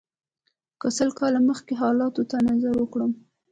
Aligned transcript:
که 0.79 0.87
سل 0.97 1.09
کاله 1.19 1.39
مخکې 1.49 1.73
حالاتو 1.81 2.21
ته 2.29 2.37
نظر 2.49 2.73
وکړو. 2.77 3.07